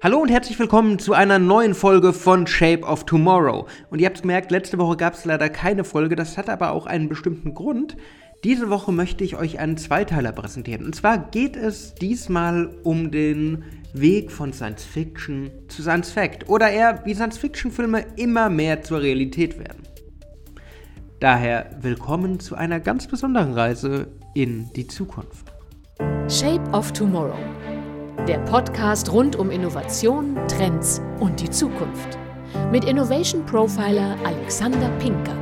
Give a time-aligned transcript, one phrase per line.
[0.00, 3.66] Hallo und herzlich willkommen zu einer neuen Folge von Shape of Tomorrow.
[3.90, 6.86] Und ihr habt gemerkt, letzte Woche gab es leider keine Folge, das hat aber auch
[6.86, 7.96] einen bestimmten Grund.
[8.42, 10.84] Diese Woche möchte ich euch einen Zweiteiler präsentieren.
[10.84, 16.48] Und zwar geht es diesmal um den Weg von Science Fiction zu Science Fact.
[16.48, 19.82] Oder eher, wie Science Fiction Filme immer mehr zur Realität werden.
[21.20, 25.52] Daher willkommen zu einer ganz besonderen Reise in die Zukunft.
[26.28, 27.38] Shape of Tomorrow
[28.28, 32.18] der Podcast rund um Innovation, Trends und die Zukunft.
[32.70, 35.36] Mit Innovation Profiler Alexander Pinker.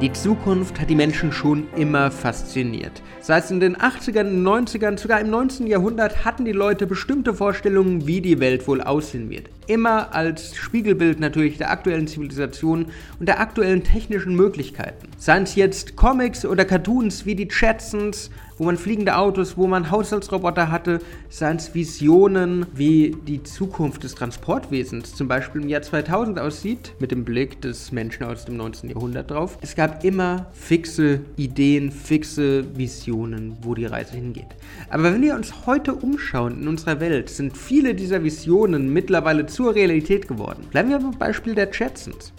[0.00, 3.02] Die Zukunft hat die Menschen schon immer fasziniert.
[3.20, 5.66] Sei es in den 80ern, 90ern, sogar im 19.
[5.66, 9.50] Jahrhundert hatten die Leute bestimmte Vorstellungen, wie die Welt wohl aussehen wird.
[9.66, 12.86] Immer als Spiegelbild natürlich der aktuellen Zivilisation
[13.18, 15.08] und der aktuellen technischen Möglichkeiten.
[15.18, 19.90] Seien es jetzt Comics oder Cartoons wie die Jetsons wo man fliegende Autos, wo man
[19.90, 26.38] Haushaltsroboter hatte, seien es Visionen, wie die Zukunft des Transportwesens zum Beispiel im Jahr 2000
[26.38, 28.90] aussieht, mit dem Blick des Menschen aus dem 19.
[28.90, 29.58] Jahrhundert drauf.
[29.60, 34.56] Es gab immer fixe Ideen, fixe Visionen, wo die Reise hingeht.
[34.88, 39.74] Aber wenn wir uns heute umschauen in unserer Welt, sind viele dieser Visionen mittlerweile zur
[39.74, 40.66] Realität geworden.
[40.70, 42.34] Bleiben wir beim Beispiel der Jetsons.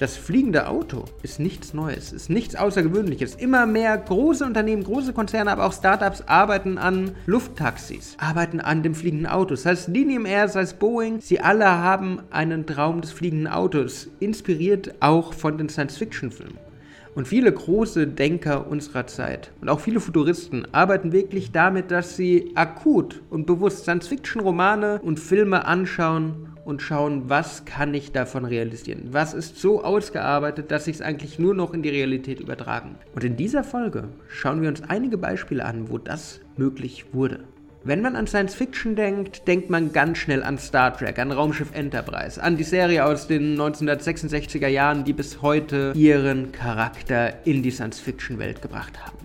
[0.00, 3.36] Das fliegende Auto ist nichts Neues, ist nichts Außergewöhnliches.
[3.36, 8.96] Immer mehr große Unternehmen, große Konzerne, aber auch Startups arbeiten an Lufttaxis, arbeiten an dem
[8.96, 9.50] fliegenden Auto.
[9.50, 14.08] Das heißt, Lineum Air, sei es Boeing, sie alle haben einen Traum des fliegenden Autos,
[14.18, 16.69] inspiriert auch von den Science-Fiction-Filmen.
[17.14, 22.52] Und viele große Denker unserer Zeit und auch viele Futuristen arbeiten wirklich damit, dass sie
[22.54, 29.08] akut und bewusst Science-Fiction-Romane und Filme anschauen und schauen, was kann ich davon realisieren?
[29.10, 32.96] Was ist so ausgearbeitet, dass ich es eigentlich nur noch in die Realität übertragen?
[33.14, 37.40] Und in dieser Folge schauen wir uns einige Beispiele an, wo das möglich wurde.
[37.82, 41.74] Wenn man an Science Fiction denkt, denkt man ganz schnell an Star Trek, an Raumschiff
[41.74, 47.70] Enterprise, an die Serie aus den 1966er Jahren, die bis heute ihren Charakter in die
[47.70, 49.16] Science Fiction Welt gebracht haben.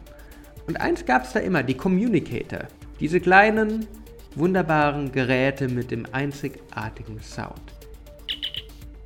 [0.68, 2.62] Und eins gab es da immer, die Communicator.
[3.02, 3.88] Diese kleinen,
[4.35, 7.74] wunderbaren Geräte mit dem einzigartigen Sound.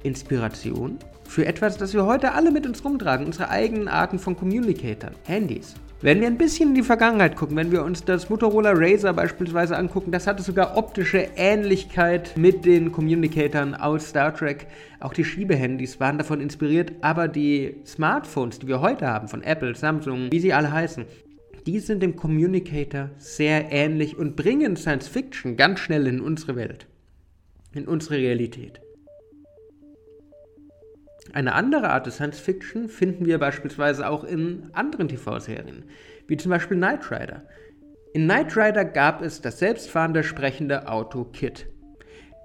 [0.04, 5.16] Inspiration für etwas, das wir heute alle mit uns rumtragen, unsere eigenen Arten von Communicatoren,
[5.24, 5.74] Handys.
[6.02, 9.76] Wenn wir ein bisschen in die Vergangenheit gucken, wenn wir uns das Motorola Razer beispielsweise
[9.76, 14.68] angucken, das hatte sogar optische Ähnlichkeit mit den Communicatoren aus Star Trek.
[15.02, 19.76] Auch die Schiebehandys waren davon inspiriert, aber die Smartphones, die wir heute haben, von Apple,
[19.76, 21.04] Samsung, wie sie alle heißen,
[21.68, 26.88] die sind dem Communicator sehr ähnlich und bringen Science Fiction ganz schnell in unsere Welt,
[27.74, 28.80] in unsere Realität.
[31.34, 35.84] Eine andere Art des Science Fiction finden wir beispielsweise auch in anderen TV-Serien,
[36.28, 37.44] wie zum Beispiel Knight Rider.
[38.14, 41.68] In Knight Rider gab es das selbstfahrende sprechende Auto Kit.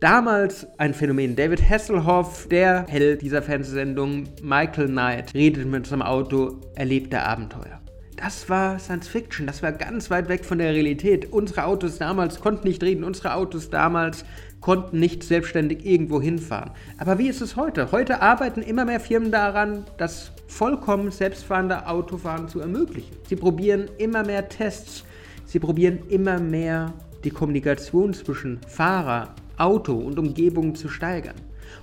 [0.00, 1.36] Damals ein Phänomen.
[1.36, 7.83] David Hasselhoff, der Held dieser Fernsehsendung, Michael Knight, redet mit seinem Auto, erlebt Abenteuer.
[8.16, 11.32] Das war Science Fiction, das war ganz weit weg von der Realität.
[11.32, 14.24] Unsere Autos damals konnten nicht reden, unsere Autos damals
[14.60, 16.70] konnten nicht selbstständig irgendwo hinfahren.
[16.96, 17.90] Aber wie ist es heute?
[17.90, 23.16] Heute arbeiten immer mehr Firmen daran, das vollkommen selbstfahrende Autofahren zu ermöglichen.
[23.28, 25.04] Sie probieren immer mehr Tests,
[25.44, 26.92] sie probieren immer mehr
[27.24, 31.36] die Kommunikation zwischen Fahrer, Auto und Umgebung zu steigern.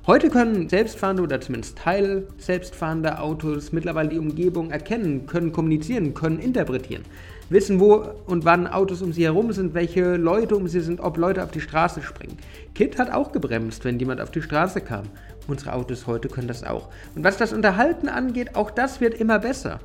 [0.07, 6.39] Heute können selbstfahrende oder zumindest Teil selbstfahrende Autos mittlerweile die Umgebung erkennen, können kommunizieren, können
[6.39, 7.03] interpretieren,
[7.49, 11.17] wissen, wo und wann Autos um sie herum sind, welche Leute um sie sind, ob
[11.17, 12.37] Leute auf die Straße springen.
[12.73, 15.03] Kit hat auch gebremst, wenn jemand auf die Straße kam.
[15.47, 16.89] Unsere Autos heute können das auch.
[17.15, 19.79] Und was das Unterhalten angeht, auch das wird immer besser.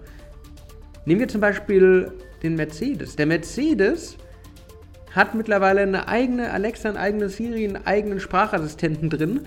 [1.05, 2.11] Nehmen wir zum Beispiel
[2.43, 3.17] den Mercedes.
[3.17, 4.17] Der Mercedes
[5.13, 9.41] hat mittlerweile eine eigene Alexa, eine eigene Siri, einen eigenen Sprachassistenten drin,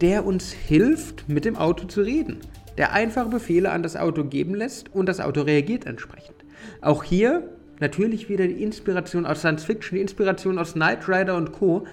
[0.00, 2.38] der uns hilft, mit dem Auto zu reden,
[2.78, 6.44] der einfache Befehle an das Auto geben lässt und das Auto reagiert entsprechend.
[6.80, 7.48] Auch hier
[7.80, 11.86] natürlich wieder die Inspiration aus Science Fiction, die Inspiration aus Knight Rider und Co.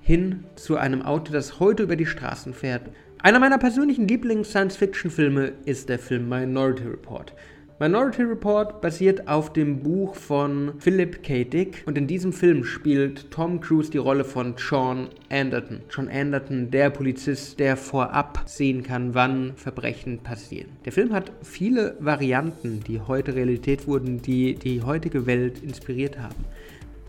[0.00, 2.82] hin zu einem Auto, das heute über die Straßen fährt.
[3.20, 7.34] Einer meiner persönlichen Lieblings-Science-Fiction-Filme ist der Film Minority Report.
[7.80, 11.44] Minority Report basiert auf dem Buch von Philip K.
[11.44, 15.82] Dick und in diesem Film spielt Tom Cruise die Rolle von John Anderton.
[15.88, 20.70] John Anderton, der Polizist, der vorab sehen kann, wann Verbrechen passieren.
[20.84, 26.44] Der Film hat viele Varianten, die heute Realität wurden, die die heutige Welt inspiriert haben.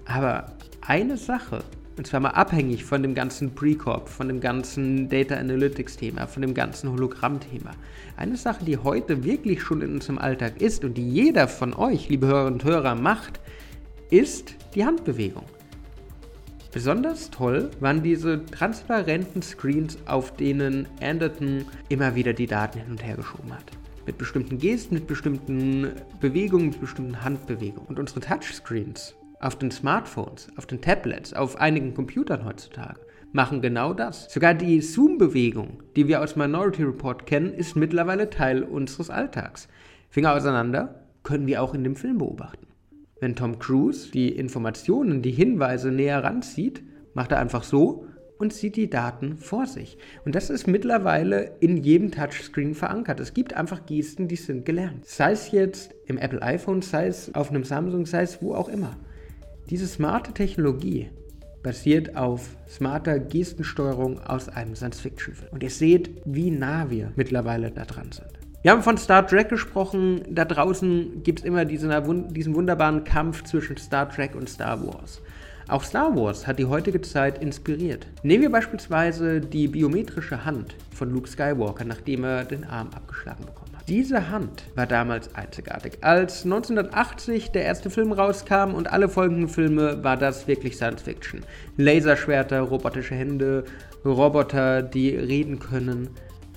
[0.05, 0.51] Aber
[0.81, 1.63] eine Sache
[1.97, 6.41] und zwar mal abhängig von dem ganzen Precorp, von dem ganzen Data Analytics Thema, von
[6.41, 7.71] dem ganzen Hologramm-Thema.
[8.15, 12.09] Eine Sache, die heute wirklich schon in unserem Alltag ist und die jeder von euch,
[12.09, 13.39] liebe Hörerinnen und Hörer, macht,
[14.09, 15.45] ist die Handbewegung.
[16.71, 23.03] Besonders toll waren diese transparenten Screens, auf denen Anderton immer wieder die Daten hin und
[23.03, 23.65] her geschoben hat.
[24.05, 27.87] Mit bestimmten Gesten, mit bestimmten Bewegungen, mit bestimmten Handbewegungen.
[27.87, 32.99] Und unsere Touchscreens auf den Smartphones, auf den Tablets, auf einigen Computern heutzutage
[33.31, 34.31] machen genau das.
[34.31, 39.67] Sogar die Zoom-Bewegung, die wir aus Minority Report kennen, ist mittlerweile Teil unseres Alltags.
[40.09, 42.67] Finger auseinander können wir auch in dem Film beobachten.
[43.19, 46.81] Wenn Tom Cruise die Informationen, die Hinweise näher ranzieht,
[47.13, 48.05] macht er einfach so
[48.37, 49.97] und sieht die Daten vor sich.
[50.23, 53.19] Und das ist mittlerweile in jedem Touchscreen verankert.
[53.19, 55.05] Es gibt einfach Gesten, die sind gelernt.
[55.05, 58.69] Sei es jetzt im Apple iPhone, sei es auf einem Samsung, sei es wo auch
[58.69, 58.95] immer.
[59.69, 61.09] Diese smarte Technologie
[61.61, 65.51] basiert auf smarter Gestensteuerung aus einem Science-Fiction-Film.
[65.51, 68.29] Und ihr seht, wie nah wir mittlerweile da dran sind.
[68.63, 70.23] Wir haben von Star Trek gesprochen.
[70.27, 75.21] Da draußen gibt es immer diesen, diesen wunderbaren Kampf zwischen Star Trek und Star Wars.
[75.67, 78.07] Auch Star Wars hat die heutige Zeit inspiriert.
[78.23, 83.65] Nehmen wir beispielsweise die biometrische Hand von Luke Skywalker, nachdem er den Arm abgeschlagen bekommen
[83.65, 83.68] hat.
[83.89, 85.97] Diese Hand war damals einzigartig.
[86.01, 91.41] Als 1980 der erste Film rauskam und alle folgenden Filme, war das wirklich Science Fiction.
[91.75, 93.63] Laserschwerter, robotische Hände,
[94.05, 96.11] Roboter, die reden können,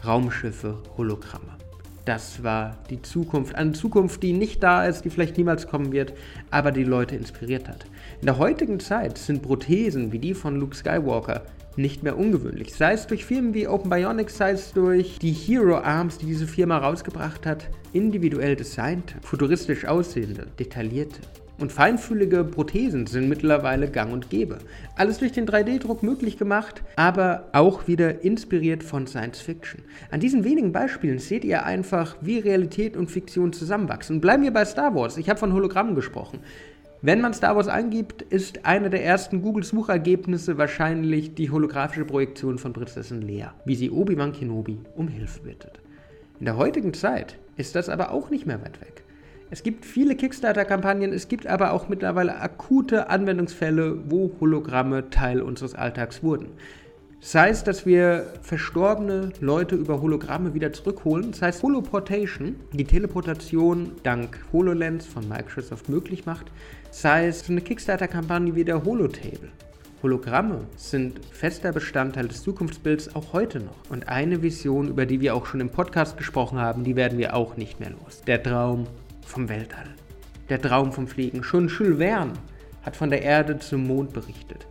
[0.05, 1.56] Raumschiffe, Hologramme.
[2.05, 3.55] Das war die Zukunft.
[3.55, 6.12] Eine Zukunft, die nicht da ist, die vielleicht niemals kommen wird,
[6.50, 7.87] aber die Leute inspiriert hat.
[8.20, 11.44] In der heutigen Zeit sind Prothesen wie die von Luke Skywalker
[11.77, 12.75] nicht mehr ungewöhnlich.
[12.75, 16.47] Sei es durch Firmen wie Open Bionics, sei es durch die Hero Arms, die diese
[16.47, 21.21] Firma rausgebracht hat, individuell designte, futuristisch aussehende, detaillierte
[21.63, 24.59] und feinfühlige Prothesen sind mittlerweile gang und gäbe.
[24.97, 29.83] Alles durch den 3D-Druck möglich gemacht, aber auch wieder inspiriert von Science Fiction.
[30.11, 34.21] An diesen wenigen Beispielen seht ihr einfach, wie Realität und Fiktion zusammenwachsen.
[34.21, 35.17] Bleiben wir bei Star Wars.
[35.17, 36.41] Ich habe von Hologrammen gesprochen.
[37.04, 42.72] Wenn man Star Wars eingibt, ist eine der ersten Google-Suchergebnisse wahrscheinlich die holographische Projektion von
[42.72, 45.81] Prinzessin Lea, wie sie Obi-Wan Kenobi um Hilfe bittet.
[46.38, 49.02] In der heutigen Zeit ist das aber auch nicht mehr weit weg.
[49.50, 55.75] Es gibt viele Kickstarter-Kampagnen, es gibt aber auch mittlerweile akute Anwendungsfälle, wo Hologramme Teil unseres
[55.75, 56.50] Alltags wurden.
[57.25, 63.93] Sei es, dass wir verstorbene Leute über Hologramme wieder zurückholen, das heißt Holoportation, die Teleportation
[64.03, 66.47] dank HoloLens von Microsoft möglich macht,
[66.91, 69.51] sei es eine Kickstarter-Kampagne wie der Holotable.
[70.03, 73.89] Hologramme sind fester Bestandteil des Zukunftsbilds auch heute noch.
[73.89, 77.37] Und eine Vision, über die wir auch schon im Podcast gesprochen haben, die werden wir
[77.37, 78.23] auch nicht mehr los.
[78.27, 78.89] Der Traum
[79.25, 79.95] vom Weltall.
[80.49, 81.45] Der Traum vom Fliegen.
[81.45, 82.33] Schon Jules Verne
[82.83, 84.67] hat von der Erde zum Mond berichtet.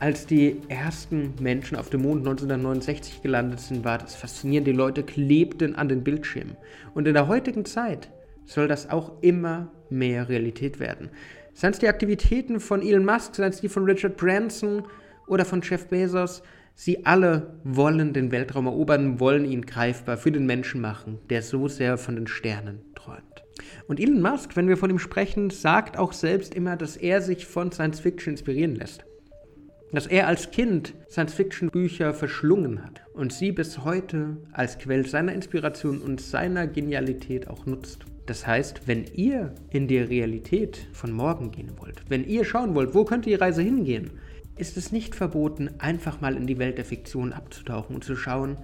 [0.00, 4.66] Als die ersten Menschen auf dem Mond 1969 gelandet sind, war das faszinierend.
[4.66, 6.56] Die Leute klebten an den Bildschirmen.
[6.94, 8.10] Und in der heutigen Zeit
[8.44, 11.10] soll das auch immer mehr Realität werden.
[11.54, 14.82] Seien es die Aktivitäten von Elon Musk, seien es die von Richard Branson
[15.26, 16.42] oder von Jeff Bezos,
[16.74, 21.68] sie alle wollen den Weltraum erobern, wollen ihn greifbar für den Menschen machen, der so
[21.68, 23.44] sehr von den Sternen träumt.
[23.86, 27.46] Und Elon Musk, wenn wir von ihm sprechen, sagt auch selbst immer, dass er sich
[27.46, 29.04] von Science Fiction inspirieren lässt.
[29.94, 36.00] Dass er als Kind Science-Fiction-Bücher verschlungen hat und sie bis heute als Quell seiner Inspiration
[36.00, 38.04] und seiner Genialität auch nutzt.
[38.26, 42.92] Das heißt, wenn ihr in die Realität von morgen gehen wollt, wenn ihr schauen wollt,
[42.92, 44.10] wo könnte die Reise hingehen,
[44.56, 48.56] ist es nicht verboten, einfach mal in die Welt der Fiktion abzutauchen und zu schauen,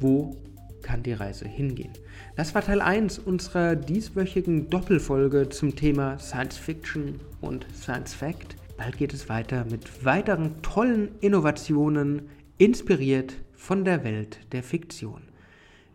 [0.00, 0.36] wo
[0.82, 1.92] kann die Reise hingehen.
[2.34, 8.56] Das war Teil 1 unserer dieswöchigen Doppelfolge zum Thema Science Fiction und Science Fact.
[8.82, 15.22] Bald geht es weiter mit weiteren tollen Innovationen, inspiriert von der Welt der Fiktion.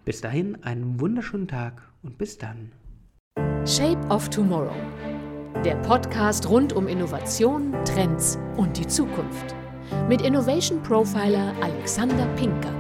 [0.06, 2.72] Bis dahin einen wunderschönen Tag und bis dann.
[3.66, 4.72] Shape of Tomorrow.
[5.66, 9.54] Der Podcast rund um Innovation, Trends und die Zukunft.
[10.08, 12.77] Mit Innovation Profiler Alexander Pinker.